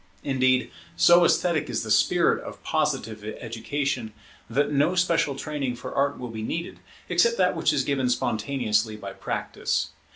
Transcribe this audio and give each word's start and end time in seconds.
Indeed, 0.23 0.71
so 0.95 1.23
esthetic 1.25 1.69
is 1.69 1.83
the 1.83 1.91
spirit 1.91 2.43
of 2.43 2.63
Positive 2.63 3.23
education, 3.39 4.13
that 4.49 4.71
no 4.71 4.95
special 4.95 5.35
training 5.35 5.75
for 5.75 5.93
Art 5.93 6.17
will 6.17 6.31
be 6.31 6.41
needed, 6.41 6.79
except 7.07 7.37
that 7.37 7.55
which 7.55 7.71
is 7.71 7.83
given 7.83 8.09
spontaneously 8.09 8.95
by 8.95 9.13
practice. 9.13 9.91